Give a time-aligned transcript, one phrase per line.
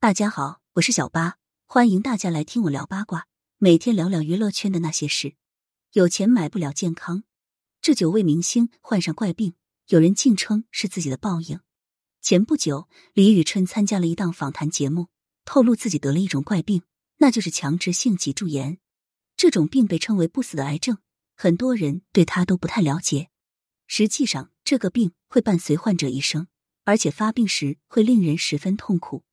[0.00, 5.34] 大家好，我是小八，欢迎大家来听我聊八卦，每天聊聊娱乐圈的那些事。
[5.90, 7.24] 有钱买不了健康，
[7.82, 9.54] 这九位明星患上怪病，
[9.88, 11.58] 有人竟称是自己的报应。
[12.22, 15.08] 前不久，李宇春参加了一档访谈节目，
[15.44, 16.84] 透露自己得了一种怪病，
[17.16, 18.78] 那就是强直性脊柱炎。
[19.36, 20.98] 这种病被称为不死的癌症，
[21.34, 23.30] 很多人对他都不太了解。
[23.88, 26.46] 实际上，这个病会伴随患者一生，
[26.84, 29.24] 而且发病时会令人十分痛苦。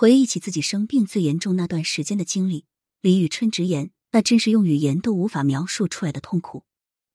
[0.00, 2.64] 回忆起自己生病最严重那段时间的经历，
[3.02, 6.64] 李宇春直言，那真是用语言都无法描述出来的痛苦。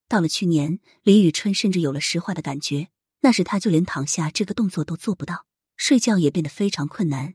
[0.07, 2.90] 到了去年，李宇春甚至有了石化的感觉，
[3.21, 7.34] 那时他就连躺下这个动作都做不到，睡觉也变得非常困难。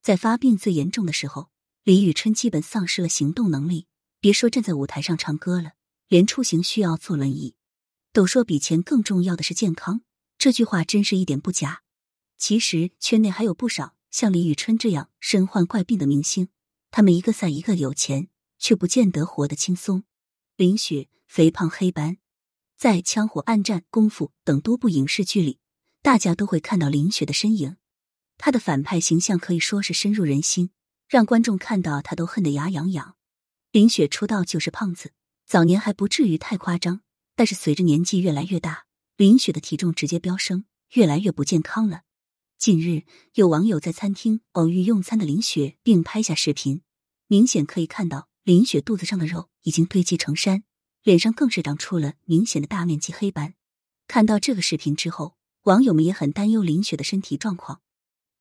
[0.00, 1.50] 在发病最严重的时候，
[1.82, 3.88] 李宇春基本丧失了行动能力，
[4.20, 5.72] 别说站在舞台上唱歌了，
[6.06, 7.56] 连出行需要坐轮椅。
[8.12, 10.02] 都说比钱更重要的是健康，
[10.38, 11.82] 这句话真是一点不假。
[12.38, 13.96] 其实圈内还有不少。
[14.14, 16.48] 像李宇春这样身患怪病的明星，
[16.92, 18.28] 他们一个赛一个有钱，
[18.60, 20.04] 却不见得活得轻松。
[20.54, 22.18] 林雪肥胖黑斑，
[22.76, 25.58] 在《枪火暗战》《功夫》等多部影视剧里，
[26.00, 27.76] 大家都会看到林雪的身影。
[28.38, 30.70] 她的反派形象可以说是深入人心，
[31.08, 33.16] 让观众看到她都恨得牙痒痒。
[33.72, 35.10] 林雪出道就是胖子，
[35.44, 37.00] 早年还不至于太夸张，
[37.34, 38.84] 但是随着年纪越来越大，
[39.16, 42.02] 林雪的体重直接飙升，越来越不健康了。
[42.58, 43.02] 近日，
[43.34, 46.80] 有网友在餐厅偶遇用餐的林雪，并拍下视频。
[47.26, 50.64] 明显可以看到，林雪肚子上的肉已经堆积成山，
[51.02, 53.54] 脸上更是长出了明显的大面积黑斑。
[54.06, 57.82] 看到这个视频之后，网友们也很担忧林雪的身体状况。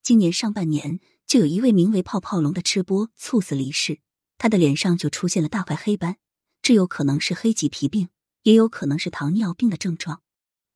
[0.01, 3.99] 今年上半年，就有一位名为泡泡龙的吃播猝死离世，
[4.37, 6.17] 他的脸上就出现了大块黑斑，
[6.61, 8.09] 这有可能是黑棘皮病，
[8.43, 10.21] 也有可能是糖尿病的症状。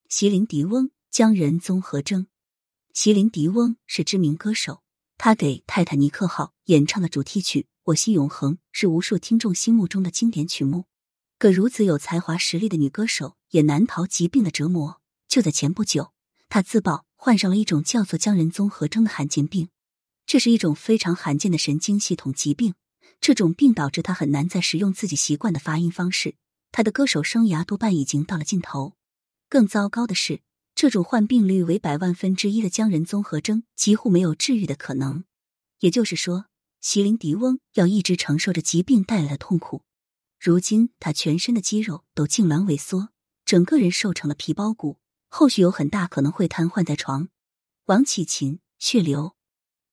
[0.10, 2.28] 席琳迪翁将人综合征。
[2.94, 4.82] 麒麟迪翁是知名歌手，
[5.18, 10.86] 他给《泰坦尼克号》演唱的主题曲《我心永恒》是无数听众心目中的经典曲目。
[11.38, 15.00] 可如此有才华实力的女歌手，也难逃疾病的折磨。
[15.28, 16.12] 就在前不久，
[16.50, 19.70] 她自曝患上了一种叫做江人综合征的罕见病，
[20.26, 22.74] 这是一种非常罕见的神经系统疾病。
[23.22, 26.36] 这种病导致她很难再使用自己习惯的发音方式，
[26.72, 28.96] 她的歌手生涯多半已经到了尽头。
[29.48, 30.42] 更糟糕的是。
[30.78, 35.24] 这种患病率为百万分之一的僵人综合征几乎没有治愈的可能，
[35.80, 36.46] 也就是说，
[36.82, 39.82] 席琳迪翁要一直承受着疾病带来的痛苦。
[40.40, 43.10] 如今，他全身的肌肉都痉挛萎缩，
[43.44, 45.00] 整个人瘦成了皮包骨，
[45.30, 47.30] 后续有很大可能会瘫痪在床。
[47.86, 49.36] 王启琴血流，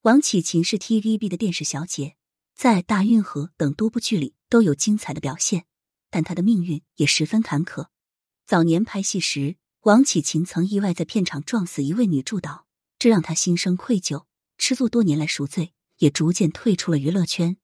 [0.03, 2.17] 王启琴是 TVB 的电视小姐，
[2.55, 5.65] 在《大运河》等多部剧里都有精彩的表现，
[6.11, 7.87] 但她的命运也十分坎坷。
[8.47, 9.56] 早年拍戏时。
[9.84, 12.65] 王启琴曾意外在片场撞死一位女助导，
[12.99, 14.25] 这让他心生愧疚，
[14.56, 17.59] 吃醋多年来赎罪，也逐渐退出了娱乐圈。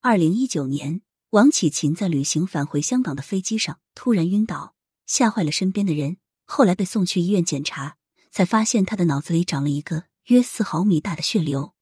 [0.00, 6.18] 二零一九年，王启琴在旅行返回香港的飞机上突然晕倒，吓坏了身边的人。
[6.44, 7.96] 后来被送去医院检查，
[8.30, 11.74] 才发现他的脑子里长了一个约四毫米大的血瘤。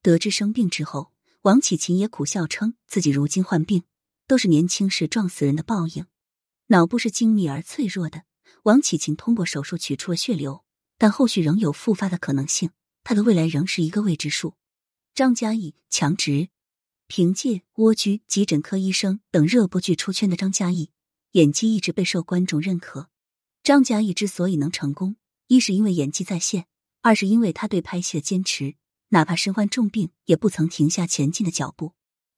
[0.00, 1.10] 得知生病之后，
[1.42, 3.82] 王启琴也苦笑称自己如今患病
[4.28, 6.06] 都是年轻时撞死人的报应。
[6.68, 8.22] 脑部是精密而脆弱的。
[8.64, 10.64] 王启琴通过手术取出了血瘤，
[10.98, 12.70] 但后续仍有复发的可能性，
[13.04, 14.54] 他的未来仍是一个未知数。
[15.14, 16.48] 张嘉译强直，
[17.06, 20.90] 凭借《蜗居》《急诊科医生》等热播剧出圈的张嘉译，
[21.32, 23.08] 演技一直备受观众认可。
[23.62, 25.16] 张嘉译之所以能成功，
[25.48, 26.66] 一是因为演技在线，
[27.02, 28.76] 二是因为他对拍戏的坚持，
[29.08, 31.94] 哪怕身患重病，也不曾停下前进的脚步。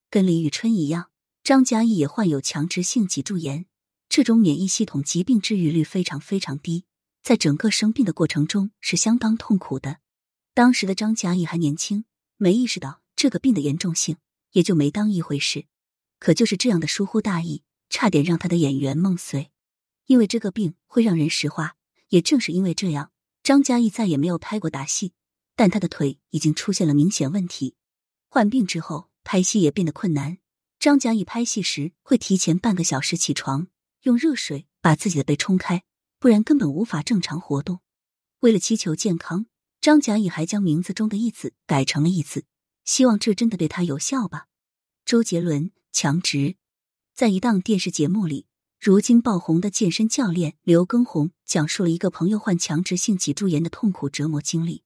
[0.09, 1.11] 跟李宇春一样，
[1.45, 3.67] 张嘉译也患有强直性脊柱炎。
[4.13, 6.85] 这种免疫系统疾病治愈率非常非常低，
[7.23, 10.01] 在整个生病的过程中是相当痛苦的。
[10.53, 12.05] 当时的张嘉译还年轻，
[12.37, 14.19] 没意识到这个病的严重性，
[14.51, 15.65] 也就没当一回事。
[16.19, 19.51] 可就是这样的疏忽大意，差点让他的演员梦碎。
[20.05, 21.77] 因为这个病会让人石化，
[22.09, 23.13] 也正是因为这样，
[23.43, 25.15] 张嘉译再也没有拍过打戏。
[25.57, 27.77] 但他的腿已经出现了明显问题，
[28.29, 30.37] 患病之后拍戏也变得困难。
[30.79, 33.69] 张嘉译拍戏时会提前半个小时起床。
[34.03, 35.85] 用热水把自己的背冲开，
[36.19, 37.81] 不然根本无法正常活动。
[38.41, 39.47] 为了祈求健康，
[39.81, 42.45] 张嘉译还将名字中的“义”字改成了“义”字，
[42.85, 44.47] 希望这真的对他有效吧。
[45.05, 46.57] 周杰伦强直，
[47.15, 48.47] 在一档电视节目里，
[48.81, 54.83] 如今爆红的健身教练刘畊宏讲述了一个朋友患强直性脊柱炎的痛苦折磨经历。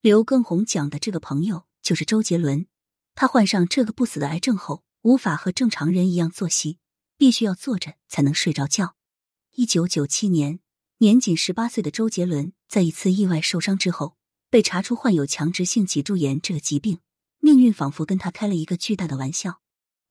[0.00, 2.66] 刘畊宏讲的这个朋友就是周杰伦，
[3.14, 6.78] 他患上这个不死的癌症后，无法和正常人一样作息。
[7.16, 8.96] 必须要坐着才能睡着觉。
[9.52, 10.60] 一九九七年，
[10.98, 14.16] 年仅十八岁的周杰伦在一次意外受伤之后，
[14.50, 17.00] 被查出患有强直性脊柱炎这个疾病，
[17.38, 19.60] 命运仿佛跟他开了一个巨大的玩笑。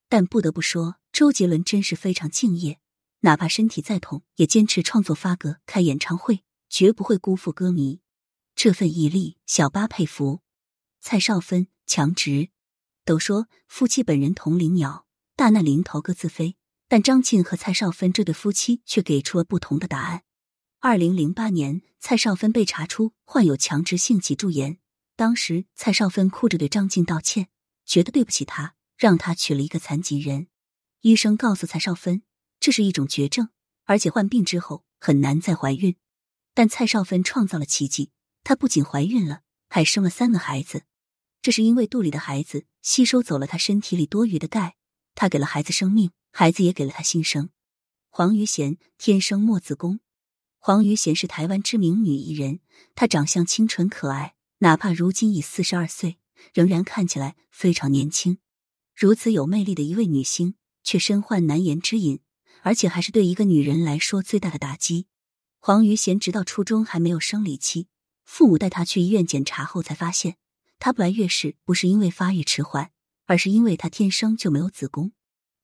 [0.07, 2.79] 但不得不说，周杰伦真是非常敬业，
[3.21, 8.01] 哪怕身体再痛，也坚持创作发歌、开演唱会，绝不会辜负歌迷。
[8.55, 10.41] 这份毅力，小八佩服。
[11.01, 12.49] 蔡少芬强直。
[13.05, 15.05] 都说夫妻本人同林鸟，
[15.35, 16.55] 大难临头各自飞。
[16.93, 20.21] 但张晋和蔡少芬这对夫妻却给出了不同的答案。
[20.79, 24.77] 二零零八年，蔡少芬被查出患有强直性脊柱炎，
[25.15, 27.47] 当时蔡少芬哭着对张晋道歉，
[27.83, 30.49] 觉得对不起他，让他娶了一个残疾人。
[31.01, 32.21] 医生告诉蔡少芬，
[32.59, 33.49] 这是一种绝症，
[33.85, 35.95] 而且患病之后很难再怀孕。
[36.53, 38.11] 但蔡少芬创造了奇迹，
[38.43, 40.83] 她不仅怀孕了，还生了三个孩子。
[41.41, 44.75] 这是因为肚里的孩子吸收走了她身体里多余的钙，
[45.15, 47.49] 她给了孩子生命，孩子也给了她新生。
[48.09, 49.99] 黄于贤天生莫子宫。
[50.59, 52.59] 黄于贤是台湾知名女艺人，
[52.95, 56.17] 她长相清纯可爱，哪怕如今已四十二岁，
[56.53, 58.37] 仍然看起来非常年轻。
[58.95, 62.21] 如此有魅力的一位女星，却身患难言之隐，
[62.61, 65.07] 而且还是对一个女人来说最大的打击。
[65.59, 67.87] 黄于贤直到初中还没有生理期，
[68.23, 70.37] 父母带她去医院检查后才发现。
[70.79, 72.91] 她不来月事不是因为发育迟缓，
[73.25, 75.11] 而是因为她天生就没有子宫。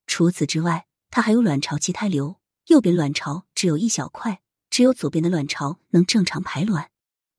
[0.08, 6.92] 除此之外，她还有卵巢畸胎瘤，右边卵巢只有一小块，只有左边的卵巢能正常排卵。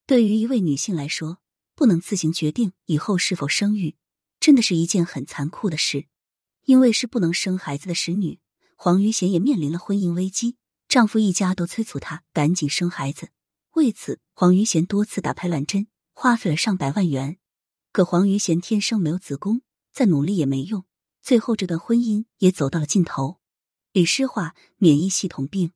[0.06, 1.38] 对于一位女性来说，
[1.74, 3.96] 不能自行决定以后是否生育，
[4.38, 6.06] 真的是一件很残酷的事。
[6.64, 8.38] 因为是不能生孩子的使女，
[8.76, 10.56] 黄于贤也面临了婚姻危机，
[10.88, 13.30] 丈夫一家都催促她赶紧生孩子。
[13.72, 17.38] 为此，黄于贤多次打排卵针，花费了上百万元。
[17.92, 20.84] 可黄于贤天生没有子宫，再努力也没用，
[21.20, 23.40] 最后这段婚姻也走到了尽头。
[23.92, 25.72] 李诗画免疫系统病，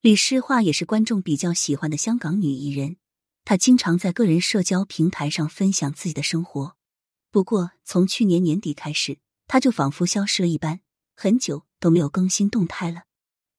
[0.00, 2.96] 李诗画也是观众比较喜欢的香港女艺人，
[3.44, 6.76] 她经常在个人社交平台上分享自己的生活。
[7.30, 10.80] 不过从去年年底开始，她就仿佛消失了一般，
[11.16, 13.02] 很久都没有更新动态了。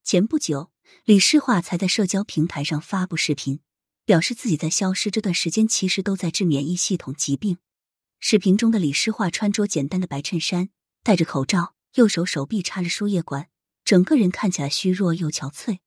[0.02, 0.72] 前不久，
[1.04, 3.60] 李诗画才在社交平台上发布视频，
[4.04, 7.58] 表示自己在消失这段时间其实都在治免疫系统疾病。
[8.22, 10.68] 视频中的李诗画穿着简单的白衬衫，
[11.02, 13.48] 戴着口罩，右手手臂插着输液管，
[13.82, 15.78] 整个人看起来虚弱又憔悴。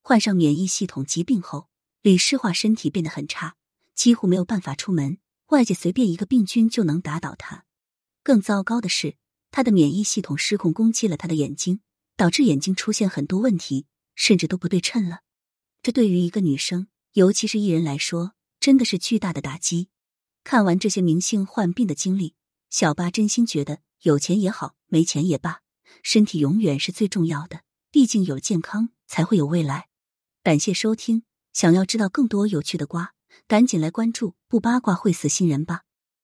[0.00, 1.68] 患上免疫系统疾病后，
[2.00, 3.56] 李诗画身体变得很差，
[3.96, 7.64] 几乎没有办法出门，外界随便一个病菌就能打倒他。
[8.22, 9.16] 更糟糕的是，
[9.50, 11.80] 他的免疫系统失控攻击了他的眼睛，
[12.16, 15.22] 导致眼睛出现很多问题，甚至都不对称了。
[15.82, 19.88] 这对于一个女生，尤其是艺人来说，真的是巨大的打击。
[20.42, 22.34] 看完这些明星患病的经历，
[22.70, 25.60] 小八真心觉得有钱也好，没钱也罢，
[26.02, 27.62] 身体永远是最重要的。
[27.90, 29.88] 毕竟有健康才会有未来。
[30.42, 33.14] 感谢收听，想要知道更多有趣的瓜，
[33.46, 35.82] 赶紧来关注，不八卦会死新人吧。